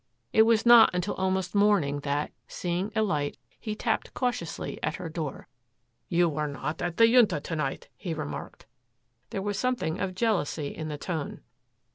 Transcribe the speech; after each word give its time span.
It 0.33 0.47
was 0.49 0.65
not 0.65 0.89
until 0.95 1.13
almost 1.13 1.53
morning 1.53 1.99
that, 1.99 2.31
seeing 2.47 2.91
a 2.95 3.03
light, 3.03 3.37
he 3.59 3.75
tapped 3.75 4.15
cautiously 4.15 4.81
at 4.81 4.95
her 4.95 5.09
door. 5.09 5.47
"You 6.09 6.27
were 6.27 6.47
not 6.47 6.81
at 6.81 6.97
the 6.97 7.05
Junta 7.07 7.39
to 7.39 7.55
night," 7.55 7.87
he 7.95 8.15
remarked. 8.15 8.65
There 9.29 9.43
was 9.43 9.59
something 9.59 9.99
of 9.99 10.15
jealousy 10.15 10.69
in 10.69 10.87
the 10.87 10.97
tone. 10.97 11.41